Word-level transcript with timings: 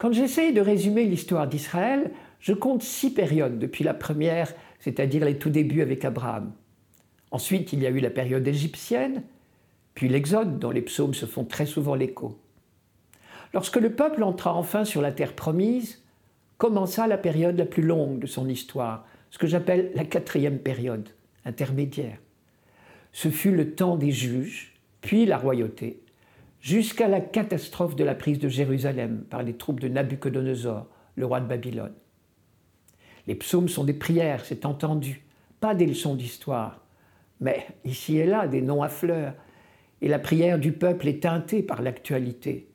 Quand 0.00 0.12
j'essaye 0.12 0.54
de 0.54 0.62
résumer 0.62 1.04
l'histoire 1.04 1.46
d'Israël, 1.46 2.10
je 2.40 2.54
compte 2.54 2.82
six 2.82 3.12
périodes 3.12 3.58
depuis 3.58 3.84
la 3.84 3.92
première, 3.92 4.54
c'est-à-dire 4.78 5.26
les 5.26 5.36
tout 5.36 5.50
débuts 5.50 5.82
avec 5.82 6.06
Abraham. 6.06 6.54
Ensuite, 7.30 7.74
il 7.74 7.82
y 7.82 7.86
a 7.86 7.90
eu 7.90 8.00
la 8.00 8.08
période 8.08 8.48
égyptienne, 8.48 9.22
puis 9.92 10.08
l'Exode, 10.08 10.58
dont 10.58 10.70
les 10.70 10.80
psaumes 10.80 11.12
se 11.12 11.26
font 11.26 11.44
très 11.44 11.66
souvent 11.66 11.94
l'écho. 11.94 12.40
Lorsque 13.52 13.76
le 13.76 13.92
peuple 13.92 14.22
entra 14.22 14.54
enfin 14.54 14.86
sur 14.86 15.02
la 15.02 15.12
terre 15.12 15.34
promise, 15.34 16.02
commença 16.56 17.06
la 17.06 17.18
période 17.18 17.58
la 17.58 17.66
plus 17.66 17.82
longue 17.82 18.20
de 18.20 18.26
son 18.26 18.48
histoire, 18.48 19.06
ce 19.30 19.36
que 19.36 19.46
j'appelle 19.46 19.92
la 19.94 20.06
quatrième 20.06 20.60
période, 20.60 21.10
intermédiaire. 21.44 22.16
Ce 23.12 23.28
fut 23.28 23.52
le 23.52 23.74
temps 23.74 23.96
des 23.96 24.12
juges, 24.12 24.72
puis 25.02 25.26
la 25.26 25.36
royauté, 25.36 26.00
jusqu'à 26.60 27.08
la 27.08 27.20
catastrophe 27.20 27.96
de 27.96 28.04
la 28.04 28.14
prise 28.14 28.38
de 28.38 28.48
Jérusalem 28.48 29.24
par 29.28 29.42
les 29.42 29.56
troupes 29.56 29.80
de 29.80 29.88
Nabuchodonosor, 29.88 30.86
le 31.16 31.26
roi 31.26 31.40
de 31.40 31.46
Babylone. 31.46 31.94
Les 33.26 33.34
psaumes 33.34 33.68
sont 33.68 33.84
des 33.84 33.94
prières, 33.94 34.44
c'est 34.44 34.66
entendu, 34.66 35.24
pas 35.60 35.74
des 35.74 35.86
leçons 35.86 36.14
d'histoire, 36.14 36.84
mais 37.40 37.66
ici 37.84 38.18
et 38.18 38.26
là 38.26 38.46
des 38.46 38.62
noms 38.62 38.82
à 38.82 38.88
fleurs, 38.88 39.34
et 40.02 40.08
la 40.08 40.18
prière 40.18 40.58
du 40.58 40.72
peuple 40.72 41.08
est 41.08 41.22
teintée 41.22 41.62
par 41.62 41.82
l'actualité, 41.82 42.68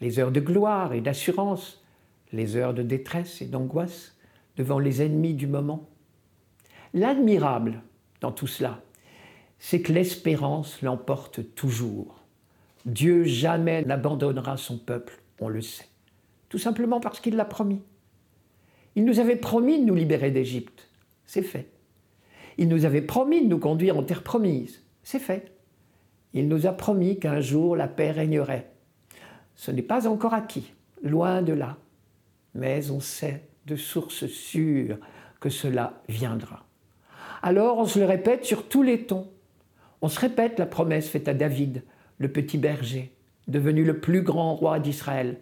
les 0.00 0.18
heures 0.18 0.32
de 0.32 0.40
gloire 0.40 0.92
et 0.92 1.00
d'assurance, 1.00 1.84
les 2.32 2.56
heures 2.56 2.74
de 2.74 2.82
détresse 2.82 3.40
et 3.42 3.46
d'angoisse 3.46 4.16
devant 4.56 4.78
les 4.78 5.02
ennemis 5.02 5.34
du 5.34 5.46
moment. 5.46 5.88
L'admirable 6.94 7.82
dans 8.20 8.32
tout 8.32 8.46
cela, 8.46 8.82
c'est 9.58 9.80
que 9.80 9.92
l'espérance 9.92 10.82
l'emporte 10.82 11.54
toujours. 11.54 12.21
Dieu 12.84 13.24
jamais 13.24 13.82
n'abandonnera 13.82 14.56
son 14.56 14.78
peuple, 14.78 15.22
on 15.40 15.48
le 15.48 15.60
sait. 15.60 15.88
Tout 16.48 16.58
simplement 16.58 17.00
parce 17.00 17.20
qu'il 17.20 17.36
l'a 17.36 17.44
promis. 17.44 17.82
Il 18.94 19.04
nous 19.04 19.20
avait 19.20 19.36
promis 19.36 19.78
de 19.78 19.84
nous 19.84 19.94
libérer 19.94 20.30
d'Égypte. 20.30 20.88
C'est 21.24 21.42
fait. 21.42 21.68
Il 22.58 22.68
nous 22.68 22.84
avait 22.84 23.02
promis 23.02 23.42
de 23.42 23.48
nous 23.48 23.58
conduire 23.58 23.96
en 23.96 24.02
terre 24.02 24.22
promise. 24.22 24.82
C'est 25.02 25.18
fait. 25.18 25.52
Il 26.34 26.48
nous 26.48 26.66
a 26.66 26.72
promis 26.72 27.18
qu'un 27.18 27.40
jour 27.40 27.76
la 27.76 27.88
paix 27.88 28.10
régnerait. 28.10 28.70
Ce 29.54 29.70
n'est 29.70 29.82
pas 29.82 30.08
encore 30.08 30.34
acquis, 30.34 30.72
loin 31.02 31.42
de 31.42 31.52
là. 31.52 31.76
Mais 32.54 32.90
on 32.90 33.00
sait 33.00 33.48
de 33.66 33.76
sources 33.76 34.26
sûres 34.26 34.98
que 35.40 35.48
cela 35.48 36.02
viendra. 36.08 36.64
Alors 37.42 37.78
on 37.78 37.86
se 37.86 37.98
le 37.98 38.04
répète 38.04 38.44
sur 38.44 38.68
tous 38.68 38.82
les 38.82 39.06
tons. 39.06 39.30
On 40.00 40.08
se 40.08 40.20
répète 40.20 40.58
la 40.58 40.66
promesse 40.66 41.08
faite 41.08 41.28
à 41.28 41.34
David, 41.34 41.82
le 42.18 42.30
petit 42.30 42.58
berger, 42.58 43.12
devenu 43.48 43.84
le 43.84 44.00
plus 44.00 44.22
grand 44.22 44.54
roi 44.54 44.78
d'Israël, 44.78 45.38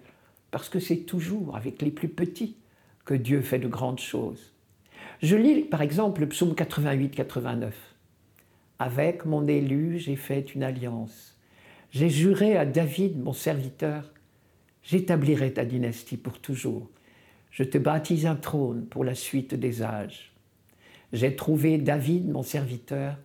parce 0.50 0.68
que 0.68 0.80
c'est 0.80 1.04
toujours 1.04 1.56
avec 1.56 1.82
les 1.82 1.90
plus 1.90 2.08
petits 2.08 2.56
que 3.04 3.14
Dieu 3.14 3.40
fait 3.42 3.58
de 3.58 3.68
grandes 3.68 4.00
choses. 4.00 4.52
Je 5.22 5.36
lis 5.36 5.62
par 5.62 5.82
exemple 5.82 6.22
le 6.22 6.28
psaume 6.28 6.52
88-89. 6.52 7.72
Avec 8.78 9.26
mon 9.26 9.46
élu, 9.46 9.98
j'ai 9.98 10.16
fait 10.16 10.54
une 10.54 10.62
alliance. 10.62 11.36
J'ai 11.90 12.08
juré 12.08 12.56
à 12.56 12.64
David, 12.64 13.18
mon 13.18 13.32
serviteur, 13.32 14.10
j'établirai 14.82 15.52
ta 15.52 15.64
dynastie 15.64 16.16
pour 16.16 16.40
toujours. 16.40 16.88
Je 17.50 17.64
te 17.64 17.78
baptise 17.78 18.26
un 18.26 18.36
trône 18.36 18.86
pour 18.86 19.04
la 19.04 19.14
suite 19.14 19.54
des 19.54 19.82
âges. 19.82 20.32
J'ai 21.12 21.34
trouvé 21.34 21.78
David, 21.78 22.28
mon 22.30 22.42
serviteur, 22.42 23.18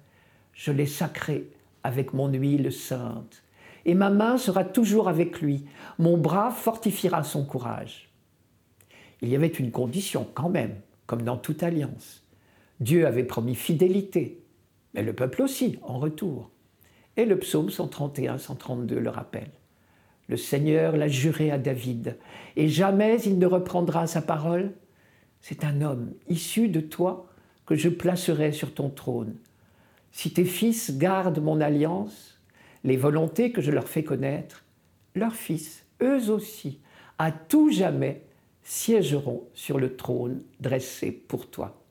je 0.54 0.72
l'ai 0.72 0.88
sacré 0.88 1.48
avec 1.86 2.14
mon 2.14 2.28
huile 2.28 2.72
sainte. 2.72 3.44
Et 3.86 3.94
ma 3.94 4.10
main 4.10 4.38
sera 4.38 4.64
toujours 4.64 5.08
avec 5.08 5.40
lui, 5.40 5.66
mon 6.00 6.18
bras 6.18 6.50
fortifiera 6.50 7.24
son 7.24 7.46
courage. 7.46 8.10
Il 9.22 9.30
y 9.30 9.36
avait 9.36 9.48
une 9.48 9.70
condition 9.70 10.28
quand 10.34 10.50
même, 10.50 10.76
comme 11.06 11.22
dans 11.22 11.38
toute 11.38 11.62
alliance. 11.62 12.24
Dieu 12.80 13.06
avait 13.06 13.24
promis 13.24 13.54
fidélité, 13.54 14.44
mais 14.96 15.04
le 15.04 15.14
peuple 15.14 15.44
aussi, 15.44 15.78
en 15.84 16.00
retour. 16.00 16.50
Et 17.18 17.26
le 17.26 17.38
psaume 17.38 17.70
131-132 17.70 18.96
le 18.96 19.10
rappelle. 19.10 19.52
Le 20.28 20.38
Seigneur 20.38 20.98
l'a 20.98 21.08
juré 21.08 21.52
à 21.52 21.60
David, 21.60 22.18
et 22.56 22.68
jamais 22.68 23.22
il 23.22 23.38
ne 23.38 23.46
reprendra 23.46 24.08
sa 24.08 24.24
parole. 24.24 24.74
C'est 25.40 25.64
un 25.64 25.82
homme 25.82 26.14
issu 26.28 26.68
de 26.68 26.80
toi 26.80 27.28
que 27.68 27.76
je 27.76 27.90
placerai 27.90 28.52
sur 28.52 28.74
ton 28.74 28.90
trône. 28.90 29.36
Si 30.18 30.32
tes 30.32 30.46
fils 30.46 30.98
gardent 30.98 31.44
mon 31.44 31.60
alliance, 31.60 32.40
les 32.86 32.96
volontés 32.96 33.52
que 33.52 33.60
je 33.60 33.70
leur 33.70 33.90
fais 33.90 34.06
connaître, 34.06 34.64
leurs 35.14 35.36
fils, 35.36 35.84
eux 36.02 36.30
aussi, 36.30 36.80
à 37.18 37.34
tout 37.34 37.70
jamais, 37.70 38.22
siégeront 38.64 39.44
sur 39.54 39.78
le 39.78 39.98
trône 39.98 40.42
dressé 40.62 41.12
pour 41.12 41.50
toi. 41.50 41.85